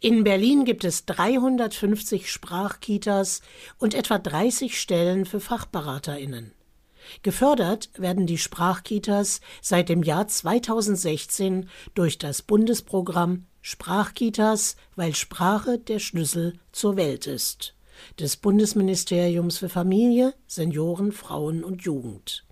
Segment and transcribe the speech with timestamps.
[0.00, 3.42] In Berlin gibt es 350 Sprachkitas
[3.78, 6.52] und etwa 30 Stellen für Fachberaterinnen.
[7.22, 15.98] Gefördert werden die Sprachkitas seit dem Jahr 2016 durch das Bundesprogramm Sprachkitas, weil Sprache der
[15.98, 17.74] Schlüssel zur Welt ist
[18.18, 22.44] des Bundesministeriums für Familie, Senioren, Frauen und Jugend.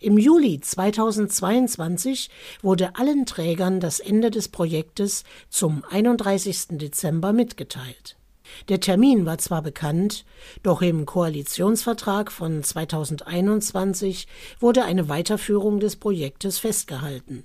[0.00, 2.30] Im Juli 2022
[2.62, 6.78] wurde allen Trägern das Ende des Projektes zum 31.
[6.78, 8.16] Dezember mitgeteilt.
[8.68, 10.24] Der Termin war zwar bekannt,
[10.62, 14.26] doch im Koalitionsvertrag von 2021
[14.60, 17.44] wurde eine Weiterführung des Projektes festgehalten.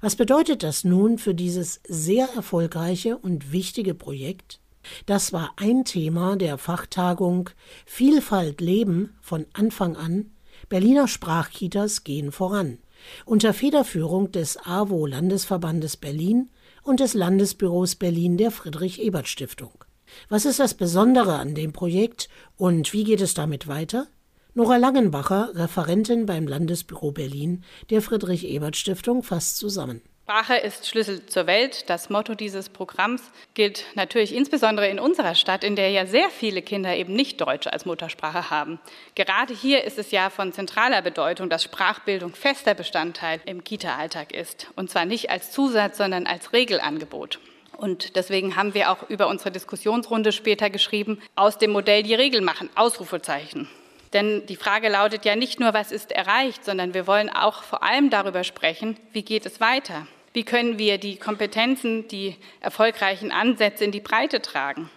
[0.00, 4.60] Was bedeutet das nun für dieses sehr erfolgreiche und wichtige Projekt?
[5.06, 7.50] Das war ein Thema der Fachtagung
[7.86, 10.30] Vielfalt leben von Anfang an.
[10.68, 12.78] Berliner Sprachkitas gehen voran.
[13.24, 16.50] Unter Federführung des AWO Landesverbandes Berlin
[16.82, 19.84] und des Landesbüros Berlin der Friedrich Ebert Stiftung.
[20.28, 24.06] Was ist das Besondere an dem Projekt und wie geht es damit weiter?
[24.54, 30.00] Nora Langenbacher, Referentin beim Landesbüro Berlin der Friedrich Ebert Stiftung, fasst zusammen.
[30.26, 31.90] Sprache ist Schlüssel zur Welt.
[31.90, 36.62] Das Motto dieses Programms gilt natürlich insbesondere in unserer Stadt, in der ja sehr viele
[36.62, 38.80] Kinder eben nicht Deutsch als Muttersprache haben.
[39.16, 44.68] Gerade hier ist es ja von zentraler Bedeutung, dass Sprachbildung fester Bestandteil im Kita-Alltag ist.
[44.76, 47.38] Und zwar nicht als Zusatz, sondern als Regelangebot.
[47.76, 52.40] Und deswegen haben wir auch über unsere Diskussionsrunde später geschrieben, aus dem Modell die Regel
[52.40, 53.68] machen, Ausrufezeichen.
[54.14, 57.82] Denn die Frage lautet ja nicht nur, was ist erreicht, sondern wir wollen auch vor
[57.82, 60.06] allem darüber sprechen, wie geht es weiter?
[60.32, 64.88] Wie können wir die Kompetenzen, die erfolgreichen Ansätze in die Breite tragen?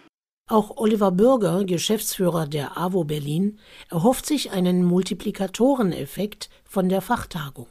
[0.48, 3.58] Auch Oliver Bürger, Geschäftsführer der AWO Berlin,
[3.90, 7.68] erhofft sich einen Multiplikatoreneffekt von der Fachtagung.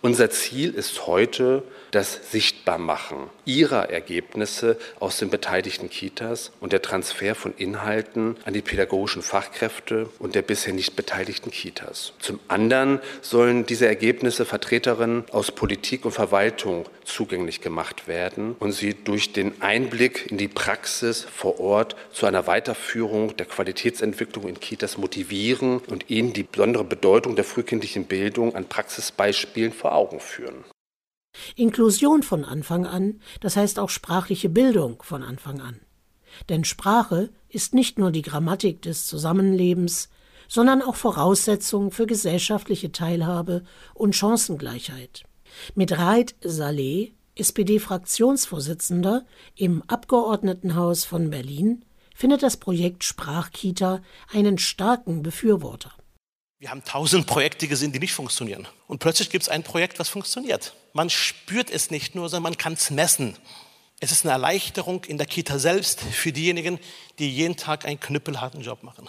[0.00, 7.34] Unser Ziel ist heute das Sichtbarmachen ihrer Ergebnisse aus den beteiligten Kitas und der Transfer
[7.34, 12.12] von Inhalten an die pädagogischen Fachkräfte und der bisher nicht beteiligten Kitas.
[12.20, 18.94] Zum anderen sollen diese Ergebnisse Vertreterinnen aus Politik und Verwaltung zugänglich gemacht werden und sie
[18.94, 24.98] durch den Einblick in die Praxis vor Ort zu einer Weiterführung der Qualitätsentwicklung in Kitas
[24.98, 30.64] motivieren und ihnen die besondere Bedeutung der frühkindlichen Bildung an Praxisbeispielen vor Augen führen.
[31.56, 35.80] Inklusion von Anfang an, das heißt auch sprachliche Bildung von Anfang an.
[36.48, 40.08] Denn Sprache ist nicht nur die Grammatik des Zusammenlebens,
[40.48, 43.64] sondern auch Voraussetzung für gesellschaftliche Teilhabe
[43.94, 45.24] und Chancengleichheit.
[45.74, 49.24] Mit Raid Saleh, SPD-Fraktionsvorsitzender
[49.54, 54.02] im Abgeordnetenhaus von Berlin, findet das Projekt Sprachkita
[54.32, 55.92] einen starken Befürworter.
[56.58, 58.66] Wir haben tausend Projekte gesehen, die nicht funktionieren.
[58.88, 60.74] Und plötzlich gibt es ein Projekt, was funktioniert.
[60.92, 63.36] Man spürt es nicht nur, sondern man kann es messen.
[64.00, 66.80] Es ist eine Erleichterung in der Kita selbst für diejenigen,
[67.20, 69.08] die jeden Tag einen knüppelharten Job machen.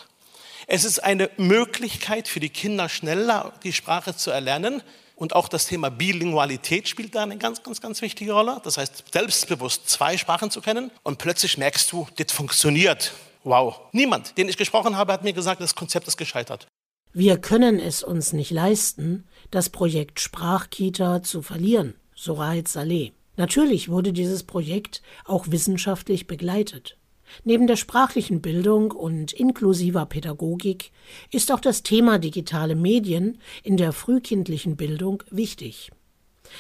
[0.68, 4.84] Es ist eine Möglichkeit für die Kinder schneller die Sprache zu erlernen.
[5.20, 8.62] Und auch das Thema Bilingualität spielt da eine ganz, ganz, ganz wichtige Rolle.
[8.64, 10.92] Das heißt, selbstbewusst zwei Sprachen zu kennen.
[11.04, 13.12] Und plötzlich merkst du, das funktioniert.
[13.44, 13.82] Wow.
[13.92, 16.68] Niemand, den ich gesprochen habe, hat mir gesagt, das Konzept ist gescheitert.
[17.12, 23.12] Wir können es uns nicht leisten, das Projekt Sprachkita zu verlieren, so Raed Saleh.
[23.36, 26.98] Natürlich wurde dieses Projekt auch wissenschaftlich begleitet.
[27.44, 30.92] Neben der sprachlichen Bildung und inklusiver Pädagogik
[31.32, 35.92] ist auch das Thema digitale Medien in der frühkindlichen Bildung wichtig.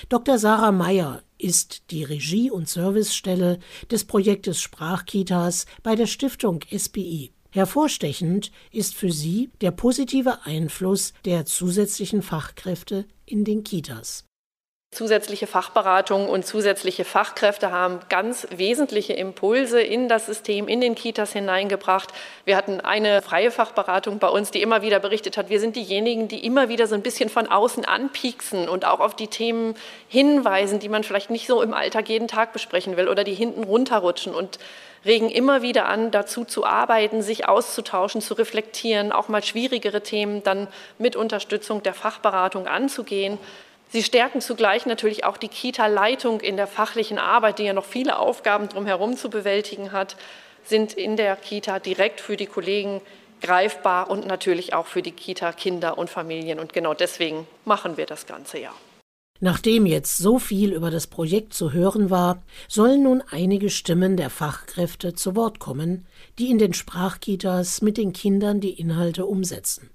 [0.07, 0.37] Dr.
[0.37, 3.59] Sarah Meyer ist die Regie- und Servicestelle
[3.89, 7.31] des Projektes Sprachkitas bei der Stiftung SBI.
[7.51, 14.28] Hervorstechend ist für sie der positive Einfluss der zusätzlichen Fachkräfte in den Kitas.
[14.91, 21.31] Zusätzliche Fachberatung und zusätzliche Fachkräfte haben ganz wesentliche Impulse in das System, in den Kitas
[21.31, 22.09] hineingebracht.
[22.43, 26.27] Wir hatten eine freie Fachberatung bei uns, die immer wieder berichtet hat, wir sind diejenigen,
[26.27, 29.75] die immer wieder so ein bisschen von außen anpieksen und auch auf die Themen
[30.07, 33.65] hinweisen, die man vielleicht nicht so im Alltag jeden Tag besprechen will oder die hinten
[33.65, 34.57] runterrutschen und
[35.05, 40.41] regen immer wieder an, dazu zu arbeiten, sich auszutauschen, zu reflektieren, auch mal schwierigere Themen
[40.43, 40.67] dann
[40.97, 43.37] mit Unterstützung der Fachberatung anzugehen.
[43.91, 48.19] Sie stärken zugleich natürlich auch die Kita-Leitung in der fachlichen Arbeit, die ja noch viele
[48.19, 50.15] Aufgaben drumherum zu bewältigen hat,
[50.63, 53.01] sind in der Kita direkt für die Kollegen
[53.41, 56.59] greifbar und natürlich auch für die Kita-Kinder und Familien.
[56.59, 58.71] Und genau deswegen machen wir das Ganze ja.
[59.41, 64.29] Nachdem jetzt so viel über das Projekt zu hören war, sollen nun einige Stimmen der
[64.29, 66.05] Fachkräfte zu Wort kommen,
[66.37, 69.89] die in den Sprachkitas mit den Kindern die Inhalte umsetzen.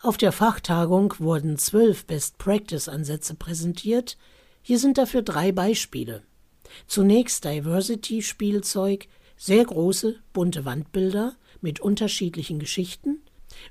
[0.00, 4.16] Auf der Fachtagung wurden zwölf Best-Practice-Ansätze präsentiert.
[4.62, 6.22] Hier sind dafür drei Beispiele.
[6.86, 13.22] Zunächst Diversity-Spielzeug, sehr große, bunte Wandbilder mit unterschiedlichen Geschichten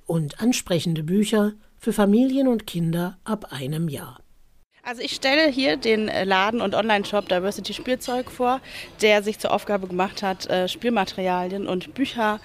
[0.06, 4.20] und ansprechende Bücher für Familien und Kinder ab einem Jahr.
[4.88, 8.62] Also ich stelle hier den äh, Laden und Online-Shop Diversity Spielzeug vor,
[9.02, 12.40] der sich zur Aufgabe gemacht hat, äh, Spielmaterialien und Bücher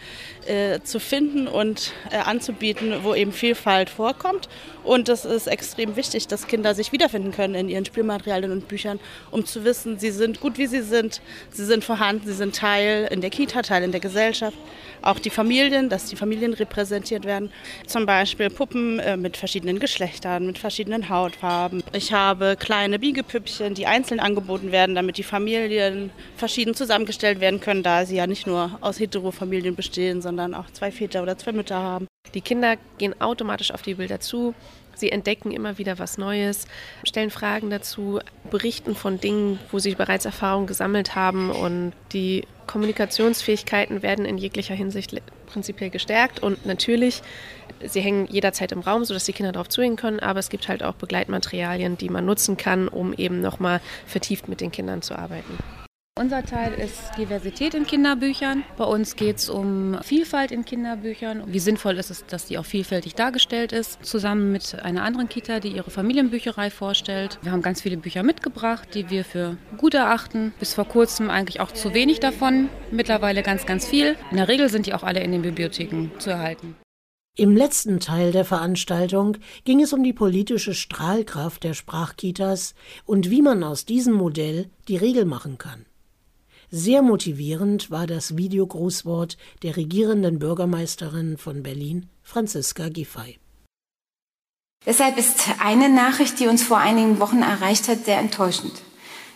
[0.48, 4.48] äh, zu finden und anzubieten, wo eben Vielfalt vorkommt.
[4.82, 8.98] Und es ist extrem wichtig, dass Kinder sich wiederfinden können in ihren Spielmaterialien und Büchern,
[9.30, 11.20] um zu wissen, sie sind gut, wie sie sind,
[11.52, 14.58] sie sind vorhanden, sie sind Teil in der Kita, Teil in der Gesellschaft
[15.02, 17.50] auch die Familien, dass die Familien repräsentiert werden.
[17.86, 21.82] Zum Beispiel Puppen mit verschiedenen Geschlechtern, mit verschiedenen Hautfarben.
[21.92, 27.82] Ich habe kleine Biegepüppchen, die einzeln angeboten werden, damit die Familien verschieden zusammengestellt werden können,
[27.82, 31.76] da sie ja nicht nur aus Heterofamilien bestehen, sondern auch zwei Väter oder zwei Mütter
[31.76, 32.06] haben.
[32.34, 34.54] Die Kinder gehen automatisch auf die Bilder zu.
[34.94, 36.66] Sie entdecken immer wieder was Neues,
[37.04, 38.20] stellen Fragen dazu,
[38.50, 44.74] berichten von Dingen, wo sie bereits Erfahrung gesammelt haben und die Kommunikationsfähigkeiten werden in jeglicher
[44.74, 45.12] Hinsicht
[45.52, 47.22] prinzipiell gestärkt und natürlich,
[47.84, 50.82] sie hängen jederzeit im Raum, sodass die Kinder darauf zugehen können, aber es gibt halt
[50.82, 55.58] auch Begleitmaterialien, die man nutzen kann, um eben nochmal vertieft mit den Kindern zu arbeiten.
[56.20, 58.64] Unser Teil ist Diversität in Kinderbüchern.
[58.76, 61.44] Bei uns geht es um Vielfalt in Kinderbüchern.
[61.46, 65.58] Wie sinnvoll ist es, dass die auch vielfältig dargestellt ist, zusammen mit einer anderen Kita,
[65.58, 67.38] die ihre Familienbücherei vorstellt.
[67.40, 70.52] Wir haben ganz viele Bücher mitgebracht, die wir für gut erachten.
[70.60, 74.14] Bis vor kurzem eigentlich auch zu wenig davon, mittlerweile ganz, ganz viel.
[74.30, 76.76] In der Regel sind die auch alle in den Bibliotheken zu erhalten.
[77.38, 82.74] Im letzten Teil der Veranstaltung ging es um die politische Strahlkraft der Sprachkitas
[83.06, 85.86] und wie man aus diesem Modell die Regel machen kann.
[86.74, 93.38] Sehr motivierend war das Videogrußwort der regierenden Bürgermeisterin von Berlin, Franziska Giffey.
[94.86, 98.72] Deshalb ist eine Nachricht, die uns vor einigen Wochen erreicht hat, sehr enttäuschend.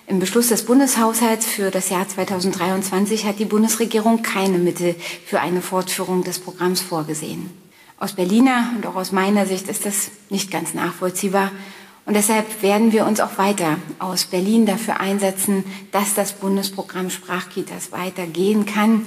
[0.07, 4.95] Im Beschluss des Bundeshaushalts für das Jahr 2023 hat die Bundesregierung keine Mittel
[5.27, 7.51] für eine Fortführung des Programms vorgesehen.
[7.99, 11.51] Aus Berliner und auch aus meiner Sicht ist das nicht ganz nachvollziehbar
[12.07, 17.91] und deshalb werden wir uns auch weiter aus Berlin dafür einsetzen, dass das Bundesprogramm Sprachkitas
[17.91, 19.05] weitergehen kann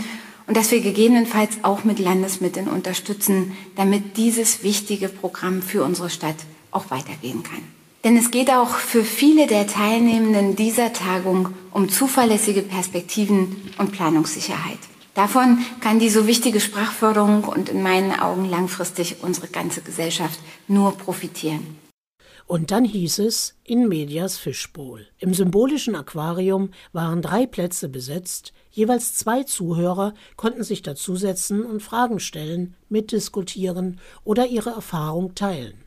[0.48, 6.36] und dass wir gegebenenfalls auch mit Landesmitteln unterstützen, damit dieses wichtige Programm für unsere Stadt
[6.72, 7.64] auch weitergehen kann.
[8.04, 14.80] Denn es geht auch für viele der Teilnehmenden dieser Tagung um zuverlässige Perspektiven und Planungssicherheit.
[15.14, 20.98] Davon kann die so wichtige Sprachförderung und in meinen Augen langfristig unsere ganze Gesellschaft nur
[20.98, 21.78] profitieren.
[22.50, 25.06] Und dann hieß es in medias Fischbowl.
[25.20, 32.20] Im symbolischen Aquarium waren drei Plätze besetzt, jeweils zwei Zuhörer konnten sich dazusetzen und Fragen
[32.20, 35.84] stellen, mitdiskutieren oder ihre Erfahrung teilen.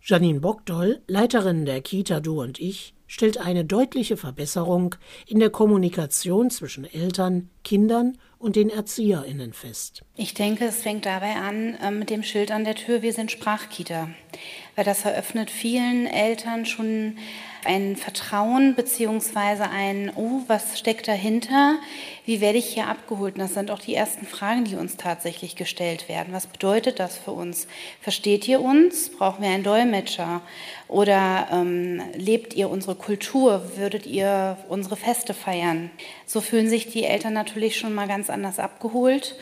[0.00, 4.94] Janine Bockdoll, Leiterin der Kita Du und ich, stellt eine deutliche Verbesserung
[5.26, 10.02] in der Kommunikation zwischen Eltern, Kindern und den ErzieherInnen fest.
[10.16, 13.30] Ich denke, es fängt dabei an äh, mit dem Schild an der Tür, wir sind
[13.30, 14.08] Sprachkita.
[14.74, 17.18] Weil das eröffnet vielen Eltern schon
[17.64, 21.78] ein Vertrauen beziehungsweise ein, oh, was steckt dahinter?
[22.24, 23.34] Wie werde ich hier abgeholt?
[23.34, 26.32] Und das sind auch die ersten Fragen, die uns tatsächlich gestellt werden.
[26.32, 27.66] Was bedeutet das für uns?
[28.00, 29.10] Versteht ihr uns?
[29.10, 30.40] Brauchen wir einen Dolmetscher?
[30.88, 33.76] Oder ähm, lebt ihr unsere Kultur?
[33.76, 35.90] Würdet ihr unsere Feste feiern?
[36.32, 39.34] So fühlen sich die Eltern natürlich schon mal ganz anders abgeholt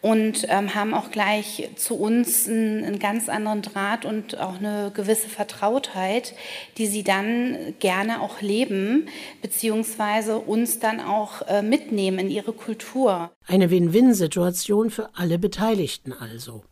[0.00, 4.92] und ähm, haben auch gleich zu uns einen, einen, ganz anderen Draht und auch eine
[4.94, 6.34] gewisse Vertrautheit,
[6.78, 9.08] die sie dann gerne auch leben,
[9.42, 13.32] beziehungsweise uns dann auch äh, mitnehmen in ihre Kultur.
[13.48, 16.62] Eine Win-Win-Situation für alle Beteiligten also.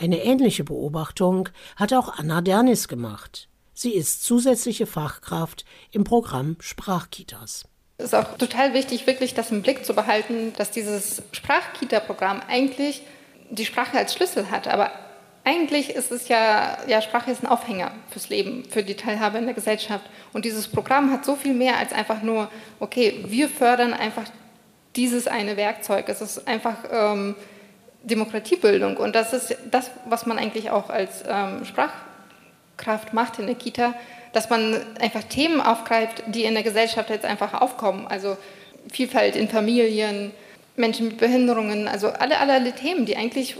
[0.00, 3.50] Eine ähnliche Beobachtung hat auch Anna Dernis gemacht.
[3.74, 7.66] Sie ist zusätzliche Fachkraft im Programm Sprachkitas.
[7.98, 13.02] Ist auch total wichtig, wirklich das im Blick zu behalten, dass dieses Sprachkita-Programm eigentlich
[13.48, 14.68] die Sprache als Schlüssel hat.
[14.68, 14.90] Aber
[15.44, 19.46] eigentlich ist es ja, ja, Sprache ist ein Aufhänger fürs Leben, für die Teilhabe in
[19.46, 20.04] der Gesellschaft.
[20.32, 22.50] Und dieses Programm hat so viel mehr als einfach nur,
[22.80, 24.24] okay, wir fördern einfach
[24.96, 26.08] dieses eine Werkzeug.
[26.08, 27.34] Es ist einfach ähm,
[28.02, 28.96] Demokratiebildung.
[28.96, 33.94] Und das ist das, was man eigentlich auch als ähm, Sprachkraft macht in der Kita,
[34.32, 38.06] dass man einfach Themen aufgreift, die in der Gesellschaft jetzt einfach aufkommen.
[38.06, 38.36] Also
[38.90, 40.32] Vielfalt in Familien,
[40.76, 43.56] Menschen mit Behinderungen, also alle, alle, alle Themen, die eigentlich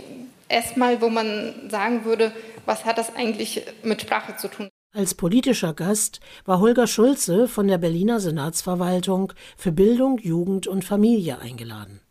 [0.49, 2.31] erstmal, wo man sagen würde,
[2.65, 4.69] was hat das eigentlich mit Sprache zu tun?
[4.93, 11.39] Als politischer Gast war Holger Schulze von der Berliner Senatsverwaltung für Bildung, Jugend und Familie
[11.39, 12.01] eingeladen.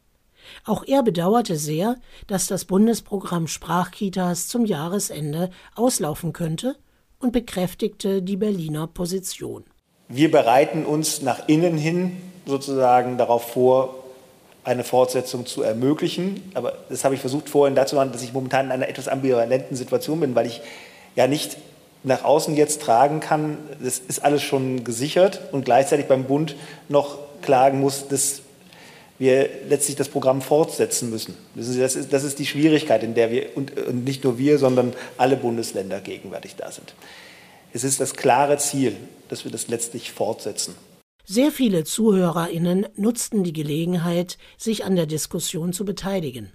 [0.65, 1.97] Auch er bedauerte sehr,
[2.27, 6.77] dass das Bundesprogramm Sprachkitas zum Jahresende auslaufen könnte
[7.27, 9.65] und bekräftigte die Berliner Position.
[10.09, 12.17] Wir bereiten uns nach innen hin
[12.47, 13.97] sozusagen darauf vor,
[14.63, 16.41] eine Fortsetzung zu ermöglichen.
[16.55, 19.77] Aber das habe ich versucht vorhin dazu machen, dass ich momentan in einer etwas ambivalenten
[19.77, 20.61] Situation bin, weil ich
[21.17, 21.57] ja nicht
[22.05, 26.55] nach außen jetzt tragen kann, das ist alles schon gesichert und gleichzeitig beim Bund
[26.89, 28.43] noch klagen muss, dass
[29.19, 31.35] wir letztlich das Programm fortsetzen müssen.
[31.55, 34.93] Das ist, das ist die Schwierigkeit, in der wir, und, und nicht nur wir, sondern
[35.17, 36.95] alle Bundesländer gegenwärtig da sind.
[37.73, 38.97] Es ist das klare Ziel,
[39.29, 40.75] dass wir das letztlich fortsetzen.
[41.25, 46.53] Sehr viele ZuhörerInnen nutzten die Gelegenheit, sich an der Diskussion zu beteiligen.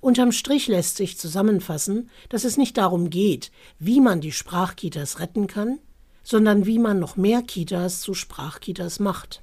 [0.00, 5.46] Unterm Strich lässt sich zusammenfassen, dass es nicht darum geht, wie man die Sprachkitas retten
[5.46, 5.78] kann,
[6.22, 9.42] sondern wie man noch mehr Kitas zu Sprachkitas macht.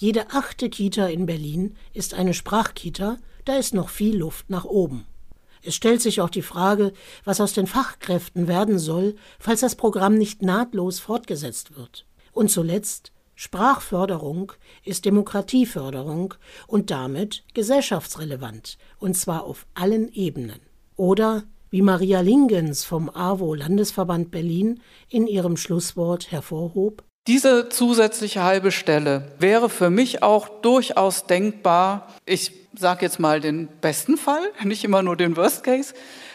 [0.00, 5.06] Jede achte Kita in Berlin ist eine Sprachkita, da ist noch viel Luft nach oben.
[5.60, 6.92] Es stellt sich auch die Frage,
[7.24, 12.06] was aus den Fachkräften werden soll, falls das Programm nicht nahtlos fortgesetzt wird.
[12.30, 14.52] Und zuletzt, Sprachförderung
[14.84, 16.34] ist Demokratieförderung
[16.68, 20.60] und damit gesellschaftsrelevant, und zwar auf allen Ebenen.
[20.94, 28.72] Oder, wie Maria Lingens vom AWO Landesverband Berlin in ihrem Schlusswort hervorhob, diese zusätzliche halbe
[28.72, 32.08] Stelle wäre für mich auch durchaus denkbar.
[32.24, 35.92] Ich sage jetzt mal den besten Fall, nicht immer nur den Worst Case,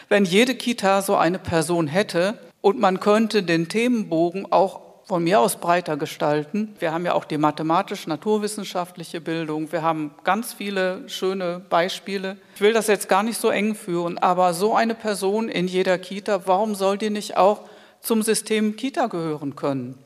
[0.08, 5.40] wenn jede Kita so eine Person hätte und man könnte den Themenbogen auch von mir
[5.40, 6.76] aus breiter gestalten.
[6.78, 9.72] Wir haben ja auch die mathematisch-naturwissenschaftliche Bildung.
[9.72, 12.36] Wir haben ganz viele schöne Beispiele.
[12.54, 15.98] Ich will das jetzt gar nicht so eng führen, aber so eine Person in jeder
[15.98, 17.62] Kita, warum soll die nicht auch
[18.00, 19.98] zum System Kita gehören können?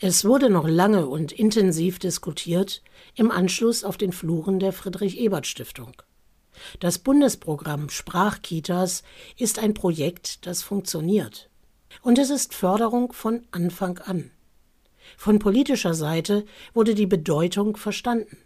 [0.00, 2.82] Es wurde noch lange und intensiv diskutiert
[3.14, 6.02] im Anschluss auf den Fluren der Friedrich-Ebert-Stiftung.
[6.80, 9.02] Das Bundesprogramm Sprachkitas
[9.36, 11.50] ist ein Projekt, das funktioniert.
[12.02, 14.30] Und es ist Förderung von Anfang an.
[15.16, 18.38] Von politischer Seite wurde die Bedeutung verstanden.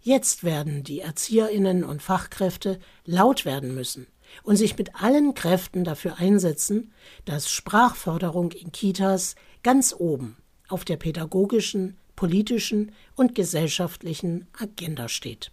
[0.00, 4.06] Jetzt werden die Erzieherinnen und Fachkräfte laut werden müssen
[4.42, 6.92] und sich mit allen Kräften dafür einsetzen,
[7.24, 10.36] dass Sprachförderung in Kitas ganz oben
[10.68, 15.50] auf der pädagogischen, politischen und gesellschaftlichen Agenda steht.